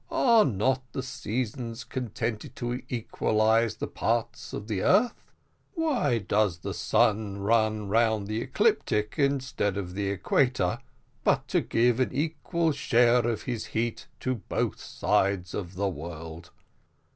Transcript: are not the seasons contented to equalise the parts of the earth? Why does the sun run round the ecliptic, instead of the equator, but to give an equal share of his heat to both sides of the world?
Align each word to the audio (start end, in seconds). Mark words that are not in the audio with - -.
are 0.09 0.43
not 0.45 0.81
the 0.93 1.03
seasons 1.03 1.83
contented 1.83 2.55
to 2.55 2.81
equalise 2.89 3.75
the 3.75 3.85
parts 3.85 4.51
of 4.51 4.67
the 4.67 4.81
earth? 4.81 5.13
Why 5.75 6.17
does 6.17 6.57
the 6.61 6.73
sun 6.73 7.37
run 7.37 7.87
round 7.87 8.25
the 8.25 8.41
ecliptic, 8.41 9.19
instead 9.19 9.77
of 9.77 9.93
the 9.93 10.07
equator, 10.09 10.79
but 11.23 11.47
to 11.49 11.61
give 11.61 11.99
an 11.99 12.11
equal 12.13 12.71
share 12.71 13.27
of 13.27 13.43
his 13.43 13.65
heat 13.77 14.07
to 14.21 14.33
both 14.33 14.79
sides 14.79 15.53
of 15.53 15.75
the 15.75 15.87
world? 15.87 16.49